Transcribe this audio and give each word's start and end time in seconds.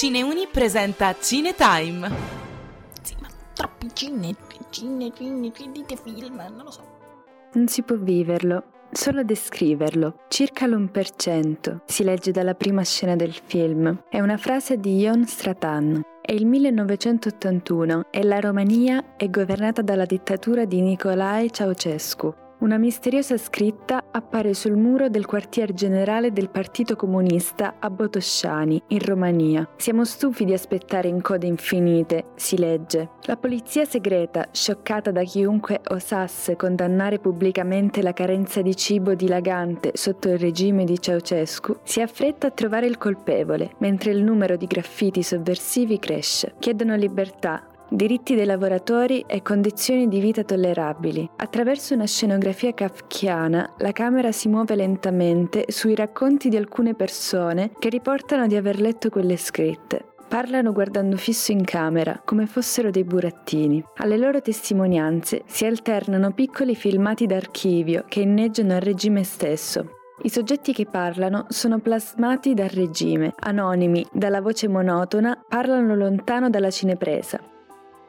Cineuni 0.00 0.48
presenta 0.50 1.14
Cinetime. 1.20 2.10
Sì, 3.02 3.16
ma 3.20 3.28
troppi 3.52 3.90
cine, 3.92 4.34
cine, 4.70 5.12
cine, 5.14 5.52
dite 5.72 5.94
film, 6.02 6.36
non 6.36 6.64
lo 6.64 6.70
so. 6.70 6.80
Non 7.52 7.68
si 7.68 7.82
può 7.82 7.96
viverlo, 7.96 8.64
solo 8.90 9.22
descriverlo. 9.22 10.20
Circa 10.28 10.66
l'1%, 10.66 11.80
si 11.84 12.02
legge 12.02 12.30
dalla 12.30 12.54
prima 12.54 12.82
scena 12.82 13.14
del 13.14 13.34
film. 13.44 14.04
È 14.08 14.20
una 14.20 14.38
frase 14.38 14.80
di 14.80 15.00
Ion 15.00 15.26
Stratan. 15.26 16.00
È 16.22 16.32
il 16.32 16.46
1981 16.46 18.06
e 18.10 18.24
la 18.24 18.40
Romania 18.40 19.16
è 19.18 19.28
governata 19.28 19.82
dalla 19.82 20.06
dittatura 20.06 20.64
di 20.64 20.80
Nicolae 20.80 21.50
Ceausescu, 21.50 22.34
una 22.60 22.76
misteriosa 22.76 23.38
scritta 23.38 24.04
appare 24.10 24.52
sul 24.54 24.76
muro 24.76 25.08
del 25.08 25.26
quartier 25.26 25.72
generale 25.72 26.32
del 26.32 26.50
Partito 26.50 26.94
Comunista 26.94 27.76
a 27.78 27.88
Botosciani, 27.88 28.82
in 28.88 28.98
Romania. 29.00 29.68
Siamo 29.76 30.04
stufi 30.04 30.44
di 30.44 30.52
aspettare 30.52 31.08
in 31.08 31.22
code 31.22 31.46
infinite, 31.46 32.26
si 32.34 32.58
legge. 32.58 33.10
La 33.22 33.36
polizia 33.36 33.84
segreta, 33.84 34.48
scioccata 34.50 35.10
da 35.10 35.22
chiunque 35.22 35.80
osasse 35.88 36.56
condannare 36.56 37.18
pubblicamente 37.18 38.02
la 38.02 38.12
carenza 38.12 38.60
di 38.60 38.76
cibo 38.76 39.14
dilagante 39.14 39.92
sotto 39.94 40.28
il 40.28 40.38
regime 40.38 40.84
di 40.84 41.00
Ceausescu, 41.00 41.78
si 41.82 42.02
affretta 42.02 42.48
a 42.48 42.50
trovare 42.50 42.86
il 42.86 42.98
colpevole, 42.98 43.72
mentre 43.78 44.10
il 44.10 44.22
numero 44.22 44.56
di 44.56 44.66
graffiti 44.66 45.22
sovversivi 45.22 45.98
cresce. 45.98 46.54
Chiedono 46.58 46.94
libertà, 46.94 47.64
diritti 47.90 48.34
dei 48.34 48.46
lavoratori 48.46 49.24
e 49.26 49.42
condizioni 49.42 50.08
di 50.08 50.20
vita 50.20 50.44
tollerabili. 50.44 51.28
Attraverso 51.36 51.94
una 51.94 52.06
scenografia 52.06 52.72
kafkiana, 52.72 53.74
la 53.78 53.92
camera 53.92 54.32
si 54.32 54.48
muove 54.48 54.76
lentamente 54.76 55.64
sui 55.68 55.94
racconti 55.94 56.48
di 56.48 56.56
alcune 56.56 56.94
persone 56.94 57.72
che 57.78 57.88
riportano 57.88 58.46
di 58.46 58.56
aver 58.56 58.80
letto 58.80 59.10
quelle 59.10 59.36
scritte. 59.36 60.04
Parlano 60.28 60.72
guardando 60.72 61.16
fisso 61.16 61.50
in 61.50 61.64
camera, 61.64 62.22
come 62.24 62.46
fossero 62.46 62.90
dei 62.90 63.02
burattini. 63.02 63.82
Alle 63.96 64.16
loro 64.16 64.40
testimonianze 64.40 65.42
si 65.46 65.66
alternano 65.66 66.30
piccoli 66.30 66.76
filmati 66.76 67.26
d'archivio 67.26 68.04
che 68.06 68.20
inneggiano 68.20 68.74
al 68.74 68.80
regime 68.80 69.24
stesso. 69.24 69.96
I 70.22 70.28
soggetti 70.28 70.72
che 70.72 70.86
parlano 70.86 71.46
sono 71.48 71.80
plasmati 71.80 72.54
dal 72.54 72.68
regime, 72.68 73.32
anonimi, 73.40 74.06
dalla 74.12 74.40
voce 74.40 74.68
monotona, 74.68 75.36
parlano 75.48 75.96
lontano 75.96 76.48
dalla 76.48 76.70
cinepresa. 76.70 77.40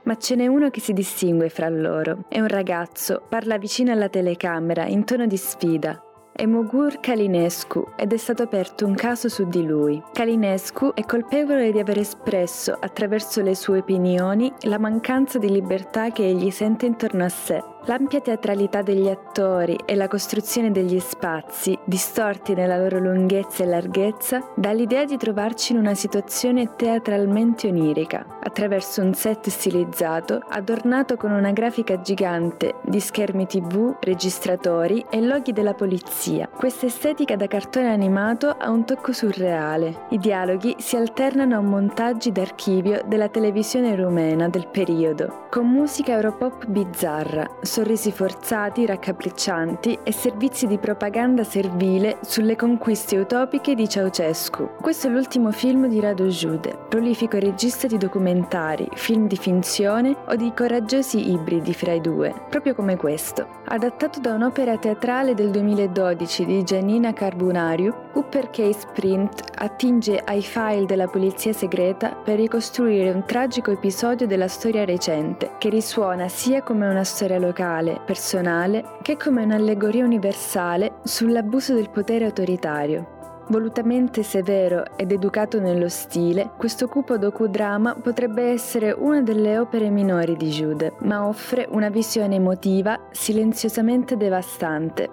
Ma 0.04 0.18
ce 0.18 0.36
n'è 0.36 0.48
uno 0.48 0.70
che 0.70 0.80
si 0.80 0.94
distingue 0.94 1.50
fra 1.50 1.70
loro. 1.70 2.26
È 2.28 2.40
un 2.40 2.48
ragazzo, 2.48 3.22
parla 3.30 3.58
vicino 3.58 3.92
alla 3.92 4.10
telecamera, 4.10 4.86
in 4.86 5.04
tono 5.06 5.28
di 5.28 5.38
sfida. 5.38 6.02
È 6.34 6.46
Mogur 6.46 7.00
Kalinescu 7.00 7.90
ed 7.96 8.14
è 8.14 8.18
stato 8.18 8.42
aperto 8.42 8.86
un 8.88 8.96
caso 8.96 9.30
su 9.30 9.48
di 9.48 9.64
lui. 9.64 10.02
Kalinescu 10.14 10.94
è 10.94 11.04
colpevole 11.06 11.72
di 11.72 11.80
aver 11.80 12.00
espresso, 12.00 12.76
attraverso 12.80 13.42
le 13.42 13.54
sue 13.54 13.80
opinioni, 13.80 14.52
la 14.62 14.80
mancanza 14.80 15.38
di 15.38 15.52
libertà 15.52 16.10
che 16.10 16.26
egli 16.28 16.50
sente 16.50 16.86
intorno 16.88 17.26
a 17.26 17.30
sé 17.30 17.62
L'ampia 17.86 18.22
teatralità 18.22 18.84
degli 18.84 19.10
attori 19.10 19.76
e 19.86 19.96
la 19.96 20.08
costruzione 20.08 20.72
degli 20.72 21.00
spazi, 21.00 21.76
distorti 21.84 22.54
nella 22.54 22.78
loro 22.78 23.00
lunghezza 23.00 23.64
e 23.64 23.66
larghezza, 23.66 24.52
dà 24.56 24.72
l'idea 24.72 25.04
di 25.04 25.18
trovarci 25.18 25.72
in 25.72 25.80
una 25.80 25.96
situazione 25.96 26.76
teatralmente 26.76 27.68
onirica, 27.68 28.38
attraverso 28.40 29.02
un 29.02 29.16
set 29.16 29.50
stilizzato, 29.50 30.44
adornato 30.48 31.18
con 31.18 31.32
una 31.32 31.52
grafica 31.54 32.00
gigante 32.02 32.76
di 32.84 33.00
schermi 33.00 33.48
tv, 33.48 33.96
registratori 34.00 35.04
e 35.10 35.20
loghi 35.20 35.52
della 35.52 35.74
polizia. 35.74 36.48
Questa 36.48 36.86
estetica 36.86 37.36
da 37.36 37.48
cartone 37.48 37.92
animato 37.92 38.50
ha 38.50 38.70
un 38.70 38.86
tocco 38.86 39.12
surreale. 39.12 40.06
I 40.10 40.20
dialoghi 40.20 40.76
si 40.78 40.98
alternano 40.98 41.58
a 41.58 41.62
montaggi 41.62 42.32
d'archivio 42.32 43.02
della 43.08 43.30
televisione 43.30 43.96
rumena 43.96 44.48
del 44.50 44.68
periodo, 44.68 45.48
con 45.50 45.66
musica 45.68 46.12
europop 46.12 46.68
bizzarra, 46.68 47.50
sorrisi 47.72 48.12
forzati, 48.12 48.86
raccapriccianti 48.86 50.00
e 50.04 50.12
servizi 50.12 50.68
di 50.68 50.78
propaganda 50.78 51.46
servile 51.46 52.18
sulle 52.20 52.58
conquiste 52.58 53.18
utopiche 53.18 53.76
di 53.76 53.88
Ceausescu. 53.88 54.72
Questo 54.82 55.08
è 55.08 55.10
l'ultimo 55.10 55.52
film 55.52 55.88
di 55.88 56.02
Rado 56.02 56.26
Jude, 56.26 56.78
prolifico 56.90 57.40
regista 57.40 57.88
di 57.88 57.98
documentari, 57.98 58.90
film 58.96 59.26
di 59.26 59.38
finzione 59.38 60.18
o 60.28 60.36
di 60.36 60.52
coraggiosi 60.54 61.32
ibridi 61.32 61.74
fra 61.74 61.94
i 61.94 62.02
due, 62.02 62.34
proprio 62.50 62.76
come 62.76 62.98
questo. 62.98 63.60
Adattato 63.68 64.20
da 64.20 64.34
un'opera 64.34 64.78
teatrale 64.78 65.34
del 65.34 65.50
2012 65.52 66.46
di 66.46 66.64
Giannina 66.66 67.14
Carbonariu, 67.14 67.94
Upper 68.16 68.50
Case 68.50 68.86
Print 68.94 69.44
attinge 69.56 70.22
ai 70.26 70.42
file 70.42 70.86
della 70.86 71.08
polizia 71.08 71.54
segreta 71.54 72.10
per 72.10 72.36
ricostruire 72.36 73.12
un 73.12 73.24
tragico 73.26 73.72
episodio 73.72 74.28
della 74.28 74.50
storia 74.50 74.84
recente, 74.84 75.52
che 75.58 75.70
risuona 75.70 76.28
sia 76.28 76.64
come 76.64 76.86
una 76.86 77.06
storia 77.06 77.40
locale 77.40 77.60
locale, 77.62 78.02
personale, 78.06 78.98
che 79.02 79.18
come 79.18 79.44
un'allegoria 79.44 80.04
universale 80.04 80.96
sull'abuso 81.04 81.74
del 81.76 81.90
potere 81.90 82.26
autoritario. 82.26 83.20
Volutamente 83.50 84.24
severo 84.24 84.84
ed 84.96 85.12
educato 85.12 85.60
nello 85.60 85.90
stile, 85.90 86.52
questo 86.58 86.88
cupo 86.88 87.18
docudrama 87.18 87.96
potrebbe 87.96 88.44
essere 88.52 88.92
una 88.92 89.22
delle 89.22 89.58
opere 89.58 89.90
minori 89.90 90.38
di 90.38 90.50
Jude, 90.50 90.94
ma 91.02 91.28
offre 91.28 91.68
una 91.70 91.90
visione 91.90 92.36
emotiva 92.36 93.08
silenziosamente 93.12 94.16
devastante. 94.16 95.10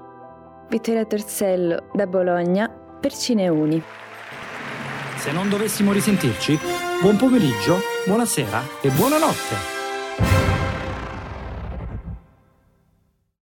Vittoria 0.68 1.04
Torsello, 1.04 1.88
da 1.92 2.06
Bologna, 2.06 2.68
per 2.68 3.12
Cineuni. 3.12 3.82
Se 5.16 5.32
non 5.32 5.48
dovessimo 5.48 5.92
risentirci, 5.92 6.58
buon 7.00 7.16
pomeriggio, 7.16 7.78
buonasera 8.06 8.62
e 8.82 8.90
buonanotte! 8.90 9.77